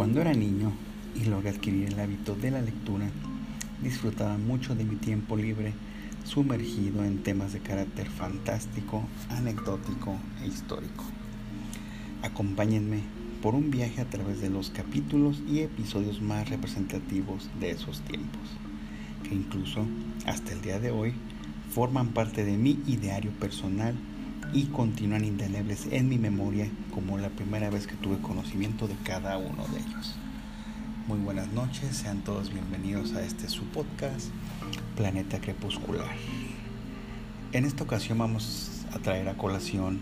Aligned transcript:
Cuando 0.00 0.22
era 0.22 0.32
niño 0.32 0.72
y 1.14 1.26
logré 1.26 1.50
adquirir 1.50 1.88
el 1.88 2.00
hábito 2.00 2.34
de 2.34 2.50
la 2.50 2.62
lectura, 2.62 3.10
disfrutaba 3.82 4.38
mucho 4.38 4.74
de 4.74 4.86
mi 4.86 4.96
tiempo 4.96 5.36
libre 5.36 5.74
sumergido 6.24 7.04
en 7.04 7.22
temas 7.22 7.52
de 7.52 7.58
carácter 7.58 8.08
fantástico, 8.08 9.04
anecdótico 9.28 10.16
e 10.42 10.46
histórico. 10.46 11.04
Acompáñenme 12.22 13.00
por 13.42 13.54
un 13.54 13.70
viaje 13.70 14.00
a 14.00 14.08
través 14.08 14.40
de 14.40 14.48
los 14.48 14.70
capítulos 14.70 15.42
y 15.46 15.58
episodios 15.58 16.22
más 16.22 16.48
representativos 16.48 17.50
de 17.60 17.72
esos 17.72 18.00
tiempos, 18.00 18.48
que 19.28 19.34
incluso 19.34 19.84
hasta 20.24 20.52
el 20.52 20.62
día 20.62 20.80
de 20.80 20.92
hoy 20.92 21.12
forman 21.74 22.08
parte 22.14 22.46
de 22.46 22.56
mi 22.56 22.78
ideario 22.86 23.32
personal 23.32 23.94
y 24.52 24.64
continúan 24.64 25.24
indelebles 25.24 25.86
en 25.92 26.08
mi 26.08 26.18
memoria 26.18 26.68
como 26.92 27.18
la 27.18 27.28
primera 27.28 27.70
vez 27.70 27.86
que 27.86 27.94
tuve 27.94 28.18
conocimiento 28.18 28.88
de 28.88 28.96
cada 29.04 29.38
uno 29.38 29.64
de 29.68 29.78
ellos. 29.78 30.16
Muy 31.06 31.18
buenas 31.18 31.52
noches, 31.52 31.96
sean 31.96 32.22
todos 32.22 32.52
bienvenidos 32.52 33.14
a 33.14 33.22
este 33.24 33.48
su 33.48 33.64
podcast, 33.66 34.28
Planeta 34.96 35.40
Crepuscular. 35.40 36.10
En 37.52 37.64
esta 37.64 37.84
ocasión 37.84 38.18
vamos 38.18 38.86
a 38.92 38.98
traer 38.98 39.28
a 39.28 39.36
colación 39.36 40.00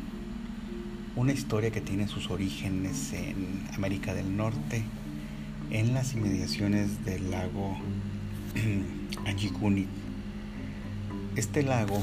una 1.14 1.32
historia 1.32 1.70
que 1.70 1.80
tiene 1.80 2.08
sus 2.08 2.30
orígenes 2.30 3.12
en 3.12 3.64
América 3.74 4.14
del 4.14 4.36
Norte, 4.36 4.82
en 5.70 5.92
las 5.92 6.14
inmediaciones 6.14 7.04
del 7.04 7.30
lago 7.30 7.76
Anjikuni. 9.26 9.86
Este 11.36 11.62
lago 11.62 12.02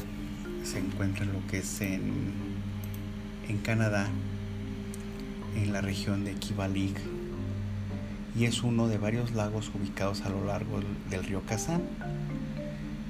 se 0.65 0.79
encuentra 0.79 1.23
en 1.23 1.33
lo 1.33 1.45
que 1.47 1.59
es 1.59 1.81
en, 1.81 2.23
en 3.47 3.57
Canadá, 3.59 4.09
en 5.55 5.71
la 5.71 5.81
región 5.81 6.25
de 6.25 6.33
Kivalig, 6.33 6.95
y 8.35 8.45
es 8.45 8.63
uno 8.63 8.87
de 8.87 8.97
varios 8.97 9.33
lagos 9.33 9.71
ubicados 9.73 10.23
a 10.23 10.29
lo 10.29 10.43
largo 10.43 10.81
del 11.09 11.23
río 11.23 11.43
Kazán, 11.45 11.83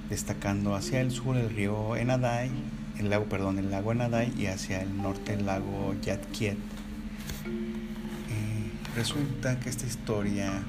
destacando 0.10 0.76
hacia 0.76 1.00
el 1.02 1.12
sur 1.12 1.38
el 1.38 1.50
río 1.50 1.96
Enadai, 1.96 2.52
el 3.00 3.10
lago, 3.10 3.26
perdón, 3.26 3.58
el 3.58 3.72
lago 3.72 3.94
Enadai 3.94 4.34
y 4.38 4.48
hacia 4.48 4.82
el 4.82 4.96
norte 4.98 5.34
el 5.34 5.46
lago 5.46 5.96
Yatkiet. 6.02 6.58
Eh, 6.58 6.58
resulta 8.96 9.60
que 9.60 9.70
esta 9.70 9.88
historia 9.88 10.62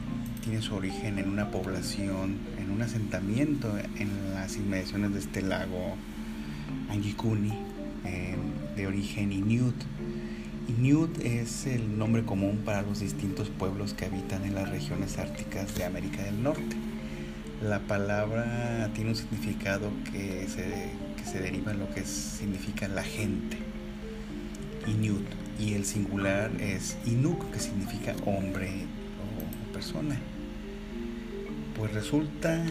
tiene 0.43 0.63
su 0.63 0.77
origen 0.77 1.19
en 1.19 1.29
una 1.29 1.51
población, 1.51 2.39
en 2.59 2.71
un 2.71 2.81
asentamiento 2.81 3.77
en 3.99 4.35
las 4.35 4.57
inmediaciones 4.57 5.13
de 5.13 5.19
este 5.19 5.43
lago 5.43 5.97
Angikuni, 6.91 7.53
de 8.77 8.87
origen 8.87 9.33
Inuit. 9.33 9.75
Inuit 10.69 11.19
es 11.21 11.67
el 11.67 11.99
nombre 11.99 12.25
común 12.25 12.63
para 12.65 12.83
los 12.83 13.01
distintos 13.01 13.49
pueblos 13.51 13.95
que 13.95 14.07
habitan 14.07 14.45
en 14.45 14.55
las 14.55 14.69
regiones 14.69 15.19
árticas 15.19 15.75
de 15.77 15.85
América 15.85 16.23
del 16.23 16.43
Norte. 16.43 16.77
La 17.63 17.81
palabra 17.81 18.91
tiene 18.95 19.11
un 19.11 19.17
significado 19.17 19.91
que 20.13 20.47
se, 20.49 20.91
que 21.17 21.25
se 21.25 21.41
deriva 21.41 21.73
en 21.73 21.79
lo 21.79 21.89
que 21.95 22.05
significa 22.05 22.87
la 22.89 23.03
gente, 23.03 23.57
Inuit, 24.87 25.27
y 25.59 25.73
el 25.73 25.85
singular 25.85 26.51
es 26.61 26.99
Inuk, 27.07 27.51
que 27.51 27.59
significa 27.59 28.15
hombre 28.27 28.69
o 29.19 29.73
persona. 29.73 30.17
Pues 31.77 31.95
resulta 31.95 32.63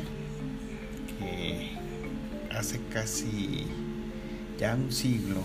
que 1.19 1.72
hace 2.55 2.79
casi 2.94 3.66
ya 4.59 4.75
un 4.75 4.91
siglo, 4.91 5.41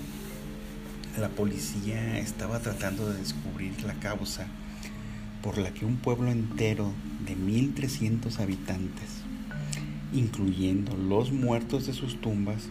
la 1.19 1.29
policía 1.29 2.19
estaba 2.19 2.61
tratando 2.61 3.11
de 3.11 3.19
descubrir 3.19 3.83
la 3.83 3.95
causa 3.95 4.47
por 5.43 5.59
la 5.59 5.73
que 5.73 5.85
un 5.85 5.97
pueblo 5.97 6.31
entero 6.31 6.93
de 7.27 7.37
1.300 7.37 8.39
habitantes, 8.39 9.23
incluyendo 10.13 10.97
los 10.97 11.33
muertos 11.33 11.87
de 11.87 11.93
sus 11.93 12.21
tumbas, 12.21 12.69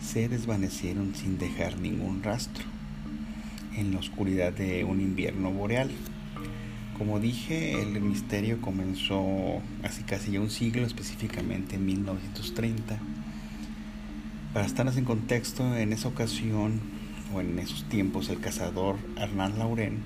se 0.00 0.28
desvanecieron 0.28 1.14
sin 1.14 1.38
dejar 1.38 1.78
ningún 1.78 2.22
rastro 2.22 2.64
en 3.76 3.92
la 3.92 3.98
oscuridad 3.98 4.52
de 4.52 4.84
un 4.84 5.00
invierno 5.00 5.50
boreal. 5.50 5.90
Como 6.96 7.20
dije, 7.20 7.82
el 7.82 8.00
misterio 8.00 8.62
comenzó 8.62 9.60
hace 9.82 10.02
casi 10.04 10.32
ya 10.32 10.40
un 10.40 10.48
siglo, 10.48 10.86
específicamente 10.86 11.76
en 11.76 11.84
1930 11.84 12.98
para 14.56 14.64
estarnos 14.64 14.96
en 14.96 15.04
contexto, 15.04 15.76
en 15.76 15.92
esa 15.92 16.08
ocasión 16.08 16.80
o 17.34 17.42
en 17.42 17.58
esos 17.58 17.84
tiempos 17.90 18.30
el 18.30 18.40
cazador 18.40 18.96
Hernán 19.18 19.58
Lauren 19.58 20.02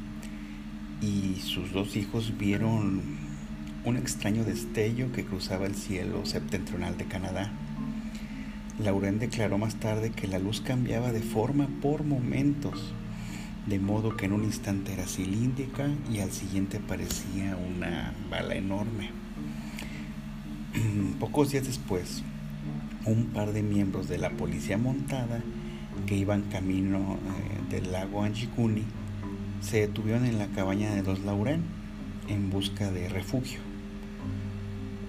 y 1.00 1.40
sus 1.40 1.70
dos 1.70 1.94
hijos 1.94 2.36
vieron 2.36 3.00
un 3.84 3.96
extraño 3.96 4.42
destello 4.42 5.12
que 5.12 5.24
cruzaba 5.24 5.66
el 5.66 5.76
cielo 5.76 6.26
septentrional 6.26 6.98
de 6.98 7.04
Canadá. 7.04 7.52
Lauren 8.80 9.20
declaró 9.20 9.56
más 9.56 9.76
tarde 9.76 10.10
que 10.10 10.26
la 10.26 10.40
luz 10.40 10.60
cambiaba 10.60 11.12
de 11.12 11.22
forma 11.22 11.68
por 11.80 12.02
momentos, 12.02 12.92
de 13.66 13.78
modo 13.78 14.16
que 14.16 14.26
en 14.26 14.32
un 14.32 14.42
instante 14.42 14.94
era 14.94 15.06
cilíndrica 15.06 15.90
y 16.12 16.18
al 16.18 16.32
siguiente 16.32 16.80
parecía 16.80 17.56
una 17.56 18.14
bala 18.28 18.56
enorme. 18.56 19.10
Pocos 21.20 21.52
días 21.52 21.68
después, 21.68 22.24
un 23.06 23.26
par 23.26 23.52
de 23.52 23.62
miembros 23.62 24.08
de 24.08 24.18
la 24.18 24.30
policía 24.30 24.76
montada 24.78 25.42
que 26.06 26.16
iban 26.16 26.42
camino 26.42 27.16
eh, 27.16 27.74
del 27.74 27.92
lago 27.92 28.22
Anjikuni 28.22 28.84
se 29.60 29.80
detuvieron 29.80 30.24
en 30.24 30.38
la 30.38 30.46
cabaña 30.48 30.94
de 30.94 31.02
los 31.02 31.20
Lauren 31.20 31.62
en 32.28 32.50
busca 32.50 32.90
de 32.90 33.08
refugio. 33.08 33.60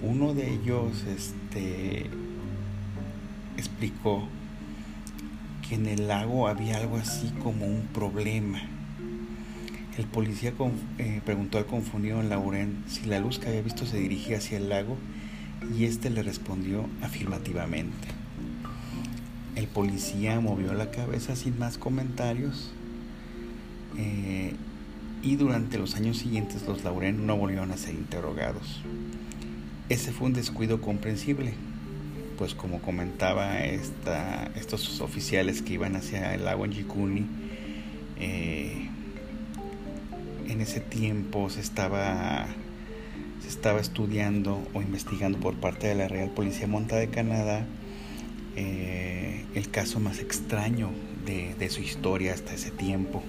Uno 0.01 0.33
de 0.33 0.53
ellos 0.53 1.05
este, 1.05 2.09
explicó 3.57 4.27
que 5.67 5.75
en 5.75 5.85
el 5.85 6.07
lago 6.07 6.47
había 6.47 6.77
algo 6.77 6.97
así 6.97 7.31
como 7.43 7.65
un 7.65 7.87
problema. 7.93 8.61
El 9.97 10.05
policía 10.05 10.53
eh, 10.97 11.21
preguntó 11.23 11.57
al 11.57 11.65
confundido 11.65 12.21
Lauren 12.23 12.83
si 12.87 13.05
la 13.05 13.19
luz 13.19 13.39
que 13.39 13.49
había 13.49 13.61
visto 13.61 13.85
se 13.85 13.97
dirigía 13.97 14.37
hacia 14.37 14.57
el 14.57 14.69
lago 14.69 14.97
y 15.77 15.85
éste 15.85 16.09
le 16.09 16.23
respondió 16.23 16.87
afirmativamente. 17.01 18.07
El 19.55 19.67
policía 19.67 20.39
movió 20.39 20.73
la 20.73 20.91
cabeza 20.91 21.35
sin 21.35 21.59
más 21.59 21.77
comentarios 21.77 22.71
eh, 23.97 24.53
y 25.21 25.35
durante 25.35 25.77
los 25.77 25.95
años 25.95 26.17
siguientes 26.17 26.65
los 26.67 26.83
Lauren 26.83 27.25
no 27.25 27.35
volvieron 27.37 27.71
a 27.71 27.77
ser 27.77 27.93
interrogados. 27.93 28.81
Ese 29.89 30.11
fue 30.11 30.27
un 30.27 30.33
descuido 30.33 30.81
comprensible, 30.81 31.53
pues 32.37 32.55
como 32.55 32.81
comentaba 32.81 33.59
esta, 33.65 34.49
estos 34.55 35.01
oficiales 35.01 35.61
que 35.61 35.73
iban 35.73 35.95
hacia 35.95 36.33
el 36.33 36.45
lago 36.45 36.65
en 36.65 36.73
eh, 38.17 38.89
en 40.47 40.61
ese 40.61 40.79
tiempo 40.79 41.49
se 41.49 41.59
estaba 41.59 42.47
estaba 43.47 43.79
estudiando 43.79 44.61
o 44.73 44.81
investigando 44.81 45.39
por 45.39 45.55
parte 45.55 45.87
de 45.87 45.95
la 45.95 46.07
Real 46.07 46.29
Policía 46.29 46.67
Montada 46.67 47.01
de 47.01 47.09
Canadá 47.09 47.65
eh, 48.55 49.45
el 49.55 49.69
caso 49.69 49.99
más 49.99 50.19
extraño 50.19 50.89
de, 51.25 51.69
su 51.69 51.81
historia 51.81 52.33
hasta 52.33 52.53
ese 52.53 52.71
tiempo. 52.71 53.23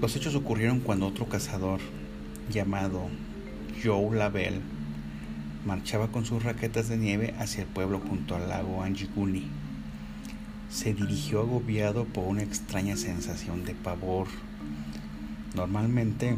Los 0.00 0.16
hechos 0.16 0.34
ocurrieron 0.34 0.80
cuando 0.80 1.06
otro 1.06 1.26
cazador 1.26 1.80
llamado 2.50 3.08
Joe 3.82 4.16
Lavelle 4.16 4.60
marchaba 5.64 6.08
con 6.08 6.24
sus 6.24 6.42
raquetas 6.42 6.88
de 6.88 6.96
nieve 6.96 7.34
hacia 7.38 7.62
el 7.62 7.68
pueblo 7.68 8.00
junto 8.00 8.34
al 8.34 8.48
lago 8.48 8.82
Anjikuni. 8.82 9.48
Se 10.70 10.94
dirigió 10.94 11.40
agobiado 11.40 12.04
por 12.04 12.26
una 12.26 12.42
extraña 12.42 12.96
sensación 12.96 13.64
de 13.64 13.74
pavor. 13.74 14.28
Normalmente 15.54 16.36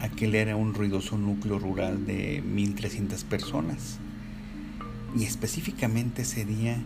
aquel 0.00 0.34
era 0.34 0.56
un 0.56 0.74
ruidoso 0.74 1.16
núcleo 1.18 1.58
rural 1.58 2.06
de 2.06 2.42
1300 2.42 3.24
personas. 3.24 3.98
Y 5.16 5.24
específicamente 5.24 6.22
ese 6.22 6.44
día 6.44 6.78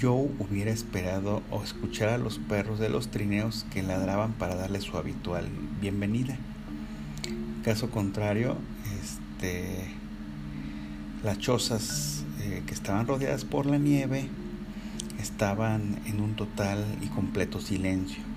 yo 0.00 0.14
hubiera 0.14 0.70
esperado 0.70 1.42
o 1.50 1.62
escuchar 1.62 2.08
a 2.08 2.18
los 2.18 2.38
perros 2.38 2.78
de 2.78 2.88
los 2.88 3.10
trineos 3.10 3.66
que 3.72 3.82
ladraban 3.82 4.32
para 4.32 4.54
darle 4.54 4.80
su 4.80 4.96
habitual 4.96 5.48
bienvenida. 5.80 6.36
Caso 7.62 7.90
contrario, 7.90 8.56
este, 9.02 9.88
las 11.24 11.38
chozas 11.38 12.24
eh, 12.40 12.62
que 12.66 12.74
estaban 12.74 13.06
rodeadas 13.06 13.44
por 13.44 13.66
la 13.66 13.78
nieve 13.78 14.28
estaban 15.20 16.00
en 16.06 16.20
un 16.20 16.36
total 16.36 16.84
y 17.02 17.08
completo 17.08 17.60
silencio 17.60 18.35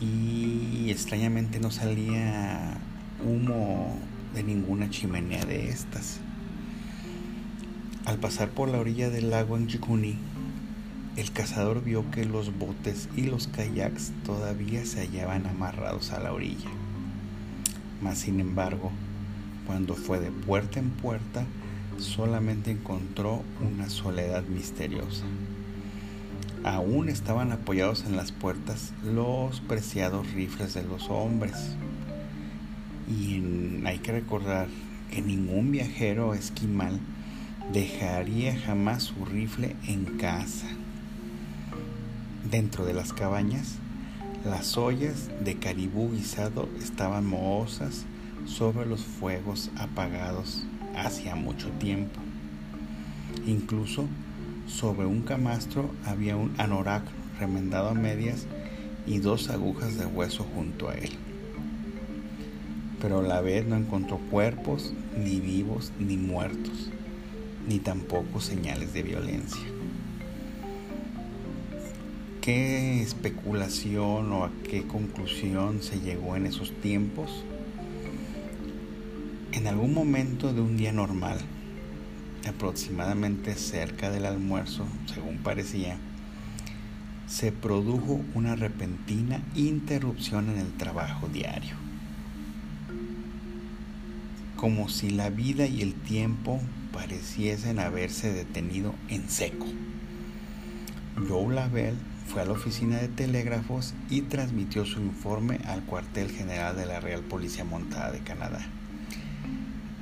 y 0.00 0.90
extrañamente 0.90 1.60
no 1.60 1.70
salía 1.70 2.78
humo 3.24 3.98
de 4.34 4.42
ninguna 4.42 4.90
chimenea 4.90 5.44
de 5.44 5.68
estas. 5.68 6.20
Al 8.04 8.18
pasar 8.18 8.50
por 8.50 8.68
la 8.68 8.78
orilla 8.78 9.10
del 9.10 9.30
lago 9.30 9.56
en 9.56 9.68
el 11.16 11.32
cazador 11.32 11.82
vio 11.82 12.10
que 12.10 12.26
los 12.26 12.56
botes 12.58 13.08
y 13.16 13.22
los 13.22 13.48
kayaks 13.48 14.12
todavía 14.24 14.84
se 14.84 15.00
hallaban 15.00 15.46
amarrados 15.46 16.12
a 16.12 16.20
la 16.20 16.32
orilla. 16.32 16.68
Mas 18.02 18.18
sin 18.18 18.38
embargo, 18.38 18.92
cuando 19.66 19.94
fue 19.94 20.20
de 20.20 20.30
puerta 20.30 20.78
en 20.78 20.90
puerta, 20.90 21.46
solamente 21.98 22.70
encontró 22.70 23.42
una 23.60 23.88
soledad 23.88 24.44
misteriosa. 24.44 25.24
Aún 26.66 27.08
estaban 27.08 27.52
apoyados 27.52 28.04
en 28.06 28.16
las 28.16 28.32
puertas 28.32 28.92
los 29.04 29.60
preciados 29.60 30.32
rifles 30.32 30.74
de 30.74 30.82
los 30.82 31.08
hombres. 31.10 31.76
Y 33.08 33.40
hay 33.86 34.00
que 34.00 34.10
recordar 34.10 34.66
que 35.12 35.22
ningún 35.22 35.70
viajero 35.70 36.34
esquimal 36.34 36.98
dejaría 37.72 38.58
jamás 38.58 39.04
su 39.04 39.24
rifle 39.24 39.76
en 39.86 40.06
casa. 40.18 40.66
Dentro 42.50 42.84
de 42.84 42.94
las 42.94 43.12
cabañas, 43.12 43.76
las 44.44 44.76
ollas 44.76 45.30
de 45.44 45.54
caribú 45.54 46.10
guisado 46.10 46.68
estaban 46.82 47.26
mohosas 47.26 48.06
sobre 48.44 48.86
los 48.86 49.04
fuegos 49.04 49.70
apagados 49.76 50.64
hacía 50.96 51.36
mucho 51.36 51.70
tiempo. 51.78 52.18
Incluso 53.46 54.08
sobre 54.66 55.06
un 55.06 55.22
camastro 55.22 55.90
había 56.04 56.36
un 56.36 56.54
anorak 56.58 57.04
remendado 57.38 57.88
a 57.88 57.94
medias 57.94 58.46
y 59.06 59.18
dos 59.18 59.50
agujas 59.50 59.96
de 59.96 60.06
hueso 60.06 60.44
junto 60.54 60.88
a 60.88 60.94
él. 60.94 61.12
Pero 63.00 63.22
la 63.22 63.40
vez 63.40 63.66
no 63.66 63.76
encontró 63.76 64.18
cuerpos, 64.18 64.92
ni 65.16 65.40
vivos, 65.40 65.92
ni 65.98 66.16
muertos, 66.16 66.90
ni 67.68 67.78
tampoco 67.78 68.40
señales 68.40 68.92
de 68.92 69.02
violencia 69.02 69.62
qué 72.46 73.02
especulación 73.02 74.32
o 74.32 74.44
a 74.44 74.52
qué 74.70 74.86
conclusión 74.86 75.82
se 75.82 75.98
llegó 75.98 76.36
en 76.36 76.46
esos 76.46 76.70
tiempos? 76.80 77.42
En 79.50 79.66
algún 79.66 79.92
momento 79.92 80.52
de 80.52 80.60
un 80.60 80.76
día 80.76 80.92
normal, 80.92 81.40
aproximadamente 82.48 83.54
cerca 83.54 84.10
del 84.10 84.26
almuerzo, 84.26 84.86
según 85.12 85.38
parecía, 85.38 85.98
se 87.26 87.50
produjo 87.52 88.20
una 88.34 88.54
repentina 88.54 89.42
interrupción 89.54 90.48
en 90.50 90.58
el 90.58 90.72
trabajo 90.74 91.28
diario. 91.28 91.74
Como 94.56 94.88
si 94.88 95.10
la 95.10 95.30
vida 95.30 95.66
y 95.66 95.82
el 95.82 95.94
tiempo 95.94 96.60
pareciesen 96.92 97.78
haberse 97.78 98.32
detenido 98.32 98.94
en 99.08 99.28
seco. 99.28 99.66
Joe 101.28 101.54
Lavelle 101.54 101.98
fue 102.26 102.42
a 102.42 102.44
la 102.44 102.52
oficina 102.52 102.98
de 102.98 103.08
telégrafos 103.08 103.94
y 104.08 104.22
transmitió 104.22 104.84
su 104.84 105.00
informe 105.00 105.60
al 105.66 105.82
cuartel 105.84 106.30
general 106.30 106.76
de 106.76 106.86
la 106.86 107.00
Real 107.00 107.22
Policía 107.22 107.64
Montada 107.64 108.12
de 108.12 108.20
Canadá. 108.20 108.66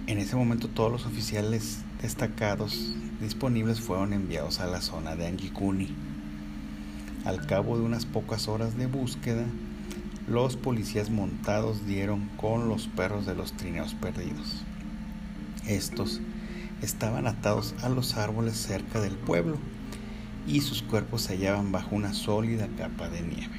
En 0.07 0.19
ese 0.19 0.37
momento 0.37 0.69
todos 0.69 0.93
los 0.93 1.07
oficiales 1.07 1.79
destacados 2.03 2.95
disponibles 3.23 3.81
fueron 3.81 4.13
enviados 4.13 4.61
a 4.61 4.67
la 4.67 4.83
zona 4.83 5.17
de 5.17 5.27
Angikuni. 5.27 5.89
Al 7.25 7.47
cabo 7.47 7.79
de 7.79 7.85
unas 7.85 8.05
pocas 8.05 8.47
horas 8.47 8.77
de 8.77 8.87
búsqueda, 8.87 9.47
los 10.29 10.57
policías 10.57 11.09
montados 11.09 11.87
dieron 11.87 12.29
con 12.37 12.69
los 12.69 12.87
perros 12.87 13.25
de 13.25 13.35
los 13.35 13.55
trineos 13.55 13.95
perdidos. 13.95 14.63
Estos 15.67 16.21
estaban 16.83 17.27
atados 17.27 17.75
a 17.83 17.89
los 17.89 18.19
árboles 18.19 18.59
cerca 18.59 19.01
del 19.01 19.15
pueblo 19.15 19.57
y 20.47 20.61
sus 20.61 20.83
cuerpos 20.83 21.23
se 21.23 21.33
hallaban 21.33 21.73
bajo 21.73 21.97
una 21.97 22.13
sólida 22.13 22.69
capa 22.77 23.09
de 23.09 23.23
nieve. 23.23 23.59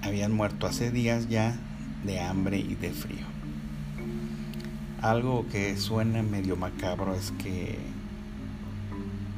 Habían 0.00 0.32
muerto 0.32 0.66
hace 0.66 0.90
días 0.90 1.28
ya 1.28 1.58
de 2.06 2.20
hambre 2.20 2.58
y 2.58 2.74
de 2.74 2.90
frío. 2.90 3.37
Algo 5.02 5.46
que 5.48 5.76
suena 5.76 6.24
medio 6.24 6.56
macabro 6.56 7.14
es 7.14 7.32
que 7.42 7.78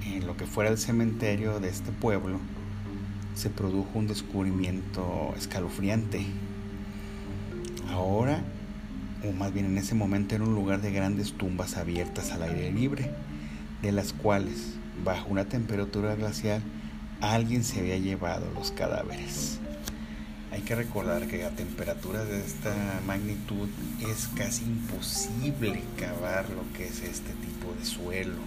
en 0.06 0.26
lo 0.26 0.34
que 0.34 0.46
fuera 0.46 0.70
el 0.70 0.78
cementerio 0.78 1.60
de 1.60 1.68
este 1.68 1.92
pueblo 1.92 2.38
se 3.34 3.50
produjo 3.50 3.98
un 3.98 4.06
descubrimiento 4.06 5.34
escalofriante. 5.36 6.24
Ahora, 7.90 8.42
o 9.22 9.32
más 9.32 9.52
bien 9.52 9.66
en 9.66 9.76
ese 9.76 9.94
momento, 9.94 10.34
era 10.34 10.44
un 10.44 10.54
lugar 10.54 10.80
de 10.80 10.92
grandes 10.92 11.34
tumbas 11.34 11.76
abiertas 11.76 12.32
al 12.32 12.42
aire 12.44 12.72
libre, 12.72 13.10
de 13.82 13.92
las 13.92 14.14
cuales 14.14 14.76
bajo 15.04 15.28
una 15.28 15.44
temperatura 15.44 16.14
glacial, 16.14 16.62
alguien 17.20 17.64
se 17.64 17.80
había 17.80 17.98
llevado 17.98 18.46
los 18.54 18.70
cadáveres. 18.70 19.60
Hay 20.52 20.62
que 20.62 20.74
recordar 20.74 21.28
que 21.28 21.44
a 21.44 21.50
temperaturas 21.50 22.28
de 22.28 22.40
esta 22.40 22.74
magnitud 23.06 23.68
es 24.00 24.28
casi 24.34 24.64
imposible 24.64 25.82
cavar 25.96 26.50
lo 26.50 26.70
que 26.76 26.86
es 26.86 27.02
este 27.02 27.32
tipo 27.34 27.72
de 27.78 27.84
suelo. 27.84 28.40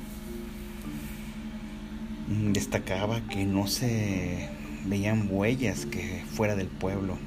Mm, 2.28 2.52
destacaba 2.52 3.22
que 3.28 3.46
no 3.46 3.68
se 3.68 4.50
veían 4.86 5.28
huellas 5.30 5.86
que 5.86 6.24
fuera 6.34 6.56
del 6.56 6.68
pueblo, 6.68 7.18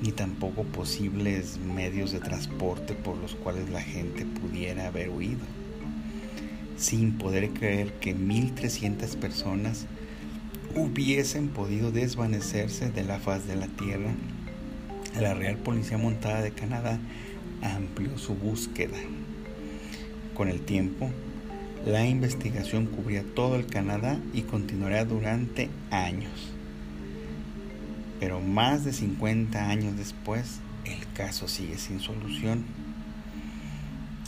ni 0.00 0.12
tampoco 0.12 0.62
posibles 0.62 1.58
medios 1.58 2.12
de 2.12 2.20
transporte 2.20 2.94
por 2.94 3.16
los 3.16 3.34
cuales 3.34 3.68
la 3.70 3.82
gente 3.82 4.24
pudiera 4.24 4.86
haber 4.86 5.10
huido 5.10 5.40
sin 6.82 7.12
poder 7.12 7.50
creer 7.50 7.92
que 7.94 8.14
1.300 8.16 9.16
personas 9.16 9.86
hubiesen 10.74 11.48
podido 11.48 11.90
desvanecerse 11.90 12.90
de 12.90 13.04
la 13.04 13.18
faz 13.18 13.46
de 13.46 13.56
la 13.56 13.68
tierra, 13.68 14.12
la 15.20 15.34
Real 15.34 15.56
Policía 15.56 15.98
Montada 15.98 16.40
de 16.42 16.52
Canadá 16.52 16.98
amplió 17.60 18.16
su 18.18 18.34
búsqueda. 18.34 18.96
Con 20.34 20.48
el 20.48 20.60
tiempo, 20.60 21.10
la 21.84 22.06
investigación 22.06 22.86
cubría 22.86 23.24
todo 23.34 23.56
el 23.56 23.66
Canadá 23.66 24.18
y 24.32 24.42
continuará 24.42 25.04
durante 25.04 25.68
años. 25.90 26.52
Pero 28.20 28.40
más 28.40 28.84
de 28.84 28.92
50 28.92 29.68
años 29.68 29.96
después, 29.96 30.60
el 30.84 31.06
caso 31.12 31.48
sigue 31.48 31.76
sin 31.76 32.00
solución 32.00 32.64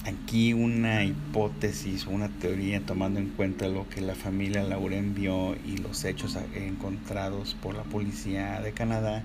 aquí 0.04 0.52
una 0.52 1.04
hipótesis, 1.04 2.06
una 2.06 2.28
teoría 2.28 2.84
tomando 2.84 3.20
en 3.20 3.30
cuenta 3.30 3.68
lo 3.68 3.88
que 3.88 4.00
la 4.00 4.14
familia 4.14 4.62
Lauren 4.62 5.14
vio 5.14 5.56
y 5.66 5.78
los 5.78 6.04
hechos 6.04 6.38
encontrados 6.54 7.56
por 7.62 7.74
la 7.74 7.82
policía 7.84 8.60
de 8.60 8.72
Canadá, 8.72 9.22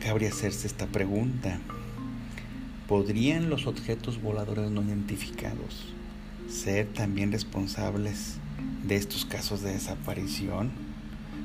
cabría 0.00 0.30
hacerse 0.30 0.66
esta 0.66 0.86
pregunta. 0.86 1.58
¿Podrían 2.88 3.50
los 3.50 3.66
objetos 3.66 4.20
voladores 4.20 4.70
no 4.70 4.82
identificados 4.82 5.94
ser 6.48 6.88
también 6.88 7.30
responsables 7.30 8.38
de 8.84 8.96
estos 8.96 9.24
casos 9.24 9.60
de 9.62 9.72
desaparición, 9.72 10.70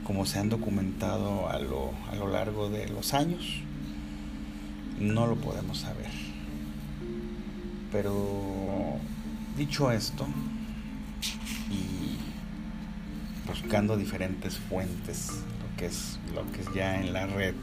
como 0.04 0.26
se 0.26 0.40
han 0.40 0.50
documentado 0.50 1.50
a 1.50 1.60
lo, 1.60 1.92
a 2.10 2.16
lo 2.16 2.28
largo 2.30 2.70
de 2.70 2.88
los 2.88 3.14
años? 3.14 3.62
No 5.00 5.28
lo 5.28 5.36
podemos 5.36 5.80
saber. 5.80 6.25
Pero 7.96 9.00
dicho 9.58 9.90
esto, 9.90 10.28
y 11.72 12.18
buscando 13.48 13.96
diferentes 13.96 14.58
fuentes, 14.58 15.30
lo 15.30 15.78
que 15.78 15.86
es, 15.86 16.20
lo 16.34 16.52
que 16.52 16.60
es 16.60 16.74
ya 16.76 17.00
en 17.00 17.14
la 17.14 17.26
red, 17.26 17.56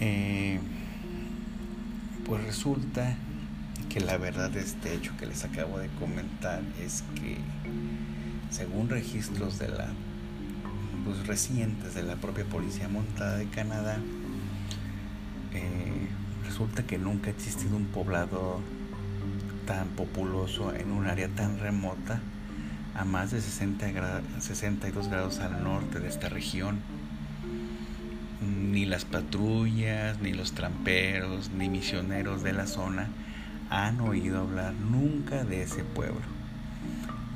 eh, 0.00 0.58
pues 2.26 2.42
resulta 2.42 3.16
que 3.90 4.00
la 4.00 4.16
verdad 4.16 4.50
de 4.50 4.62
este 4.62 4.92
hecho 4.92 5.12
que 5.20 5.26
les 5.26 5.44
acabo 5.44 5.78
de 5.78 5.86
comentar 6.00 6.60
es 6.84 7.04
que 7.14 7.36
según 8.50 8.88
registros 8.88 9.60
de 9.60 9.68
la 9.68 9.86
pues, 11.04 11.24
recientes 11.28 11.94
de 11.94 12.02
la 12.02 12.16
propia 12.16 12.44
policía 12.44 12.88
montada 12.88 13.36
de 13.36 13.46
Canadá 13.46 13.98
eh, 15.52 16.08
resulta 16.44 16.84
que 16.84 16.98
nunca 16.98 17.28
ha 17.28 17.32
existido 17.32 17.76
un 17.76 17.86
poblado 17.86 18.60
tan 19.66 19.88
populoso 19.88 20.74
en 20.74 20.90
un 20.92 21.06
área 21.06 21.28
tan 21.28 21.58
remota 21.58 22.20
a 22.94 23.04
más 23.04 23.30
de 23.30 23.40
60 23.40 24.22
62 24.40 25.08
grados 25.08 25.40
al 25.40 25.64
norte 25.64 26.00
de 26.00 26.08
esta 26.08 26.28
región. 26.28 26.78
Ni 28.40 28.84
las 28.84 29.04
patrullas, 29.04 30.20
ni 30.20 30.32
los 30.32 30.52
tramperos, 30.52 31.50
ni 31.50 31.68
misioneros 31.68 32.42
de 32.42 32.52
la 32.52 32.66
zona 32.66 33.08
han 33.70 34.00
oído 34.00 34.40
hablar 34.40 34.74
nunca 34.74 35.44
de 35.44 35.62
ese 35.62 35.82
pueblo. 35.82 36.20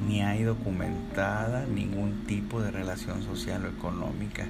Ni 0.06 0.22
hay 0.22 0.44
documentada 0.44 1.66
ningún 1.66 2.24
tipo 2.26 2.60
de 2.60 2.70
relación 2.70 3.22
social 3.22 3.64
o 3.64 3.68
económica. 3.68 4.46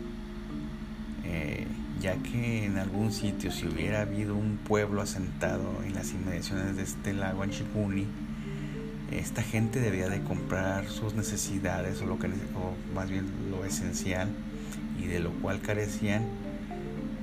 Eh, 1.25 1.67
ya 2.01 2.17
que 2.17 2.65
en 2.65 2.79
algún 2.79 3.13
sitio 3.13 3.51
si 3.51 3.67
hubiera 3.67 4.03
habido 4.03 4.35
un 4.35 4.59
pueblo 4.59 5.03
asentado 5.03 5.83
en 5.85 5.95
las 5.95 6.13
inmediaciones 6.13 6.77
de 6.77 6.83
este 6.83 7.13
lago 7.13 7.43
Anchipuni, 7.43 8.07
esta 9.11 9.43
gente 9.43 9.81
debía 9.81 10.09
de 10.09 10.23
comprar 10.23 10.87
sus 10.89 11.15
necesidades 11.15 12.01
o 12.03 12.07
lo 12.07 12.19
que 12.19 12.29
más 12.95 13.11
bien 13.11 13.27
lo 13.51 13.65
esencial 13.65 14.29
y 15.03 15.07
de 15.07 15.21
lo 15.21 15.31
cual 15.33 15.61
carecían 15.61 16.25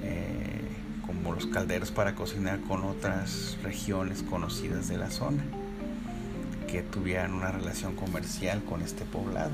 eh, 0.04 0.62
como 1.06 1.34
los 1.34 1.46
calderos 1.46 1.92
para 1.92 2.16
cocinar 2.16 2.60
con 2.62 2.84
otras 2.84 3.58
regiones 3.64 4.24
conocidas 4.24 4.88
de 4.88 4.98
la 4.98 5.12
zona 5.12 5.44
que 6.68 6.82
tuvieran 6.82 7.34
una 7.34 7.52
relación 7.52 7.96
comercial 7.96 8.64
con 8.64 8.82
este 8.82 9.06
poblado. 9.06 9.54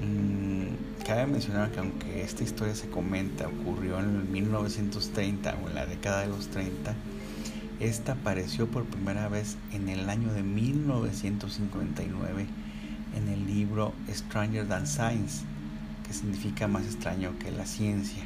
Mm, 0.00 0.91
cabe 1.02 1.26
mencionar 1.26 1.70
que 1.70 1.80
aunque 1.80 2.22
esta 2.22 2.44
historia 2.44 2.74
se 2.74 2.88
comenta 2.88 3.48
ocurrió 3.48 3.98
en 3.98 4.30
1930 4.32 5.56
o 5.62 5.68
en 5.68 5.74
la 5.74 5.86
década 5.86 6.20
de 6.20 6.28
los 6.28 6.48
30, 6.48 6.94
esta 7.80 8.12
apareció 8.12 8.68
por 8.68 8.84
primera 8.84 9.28
vez 9.28 9.56
en 9.72 9.88
el 9.88 10.08
año 10.08 10.32
de 10.32 10.42
1959 10.42 12.46
en 13.16 13.28
el 13.28 13.46
libro 13.46 13.92
Stranger 14.08 14.68
Than 14.68 14.86
Science, 14.86 15.44
que 16.06 16.12
significa 16.12 16.68
más 16.68 16.84
extraño 16.84 17.32
que 17.38 17.50
la 17.50 17.66
ciencia, 17.66 18.22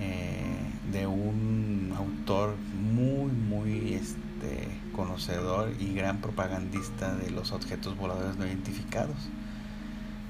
eh, 0.00 0.56
de 0.92 1.06
un 1.06 1.92
autor 1.96 2.56
muy, 2.92 3.30
muy 3.30 3.94
este, 3.94 4.68
conocedor 4.94 5.72
y 5.78 5.94
gran 5.94 6.18
propagandista 6.18 7.14
de 7.14 7.30
los 7.30 7.52
objetos 7.52 7.96
voladores 7.96 8.36
no 8.36 8.46
identificados, 8.46 9.16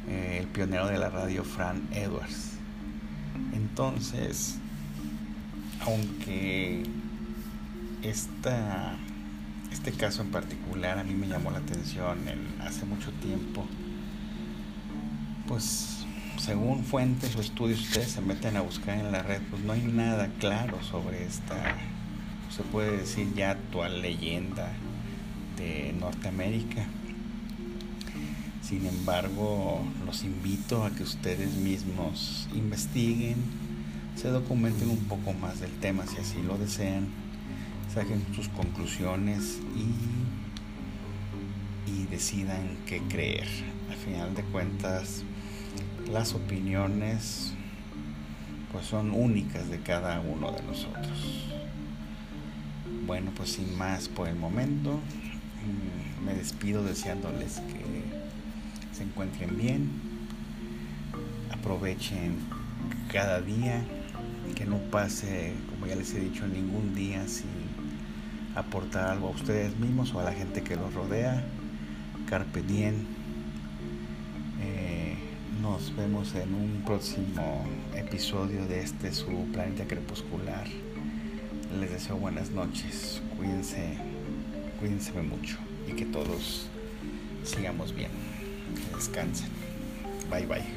eh, 0.09 0.39
el 0.41 0.47
pionero 0.47 0.87
de 0.87 0.99
la 0.99 1.09
radio 1.09 1.45
Fran 1.45 1.89
Edwards. 1.93 2.53
Entonces, 3.53 4.59
aunque 5.81 6.85
esta, 8.03 8.97
este 9.73 9.93
caso 9.93 10.23
en 10.23 10.31
particular 10.31 10.99
a 10.99 11.05
mí 11.05 11.15
me 11.15 11.29
llamó 11.29 11.51
la 11.51 11.59
atención 11.59 12.19
hace 12.61 12.85
mucho 12.85 13.11
tiempo. 13.13 13.67
Pues 15.47 16.05
según 16.39 16.85
fuentes 16.85 17.35
o 17.37 17.41
estudios 17.41 17.81
ustedes 17.81 18.13
se 18.13 18.21
meten 18.21 18.57
a 18.57 18.61
buscar 18.61 18.99
en 18.99 19.13
la 19.13 19.23
red, 19.23 19.41
pues 19.51 19.63
no 19.63 19.73
hay 19.73 19.83
nada 19.83 20.29
claro 20.39 20.83
sobre 20.83 21.25
esta, 21.25 21.77
se 22.55 22.63
puede 22.63 22.99
decir 22.99 23.33
ya 23.35 23.53
actual 23.53 24.03
leyenda 24.03 24.73
de 25.57 25.95
Norteamérica. 25.99 26.87
Sin 28.67 28.85
embargo, 28.87 29.81
los 30.05 30.25
invito 30.25 30.85
a 30.85 30.91
que 30.91 31.05
ustedes 31.05 31.55
mismos 31.55 32.49
investiguen, 32.53 33.37
se 34.17 34.29
documenten 34.29 34.91
un 34.91 35.05
poco 35.05 35.33
más 35.35 35.61
del 35.61 35.71
tema 35.73 36.05
si 36.07 36.17
así 36.17 36.43
lo 36.43 36.59
desean 36.59 37.07
saquen 37.97 38.27
sus 38.35 38.49
conclusiones 38.49 39.61
y, 41.87 41.91
y 41.91 42.07
decidan 42.07 42.77
qué 42.87 43.01
creer. 43.09 43.47
Al 43.89 43.97
final 43.97 44.35
de 44.35 44.43
cuentas, 44.43 45.23
las 46.11 46.35
opiniones 46.35 47.53
pues 48.73 48.87
son 48.87 49.13
únicas 49.13 49.71
de 49.71 49.79
cada 49.79 50.21
uno 50.21 50.51
de 50.53 50.63
nosotros. 50.65 51.47
Bueno, 53.07 53.31
pues 53.37 53.53
sin 53.53 53.79
más 53.79 54.09
por 54.09 54.29
el 54.29 54.37
momento, 54.37 55.01
me 56.25 56.35
despido 56.35 56.83
deseándoles 56.83 57.61
que 57.61 58.26
se 58.97 59.03
encuentren 59.03 59.59
bien, 59.59 59.91
aprovechen 61.53 62.37
cada 63.13 63.43
día, 63.43 63.85
que 64.55 64.65
no 64.65 64.79
pase, 64.91 65.53
como 65.69 65.87
ya 65.87 65.97
les 65.97 66.15
he 66.15 66.21
dicho, 66.21 66.47
ningún 66.47 66.95
día 66.95 67.29
sin 67.29 67.51
aportar 68.55 69.11
algo 69.11 69.29
a 69.29 69.31
ustedes 69.33 69.77
mismos 69.77 70.15
o 70.15 70.21
a 70.21 70.25
la 70.25 70.33
gente 70.33 70.63
que 70.63 70.77
los 70.77 70.95
rodea. 70.95 71.45
Carpe 72.27 72.63
diem. 72.63 72.95
Eh, 74.63 75.15
nos 75.61 75.95
vemos 75.95 76.35
en 76.35 76.55
un 76.55 76.83
próximo 76.87 77.67
episodio 77.95 78.65
de 78.67 78.81
este 78.81 79.13
su 79.13 79.45
planeta 79.53 79.85
crepuscular. 79.85 80.67
Les 81.79 81.91
deseo 81.91 82.17
buenas 82.17 82.51
noches. 82.51 83.21
Cuídense, 83.37 83.99
cuídense 84.81 85.13
mucho 85.21 85.59
y 85.87 85.93
que 85.93 86.07
todos 86.07 86.69
sigamos 87.45 87.95
bien. 87.95 88.36
Descansen. 88.95 89.49
Bye 90.31 90.47
bye. 90.47 90.76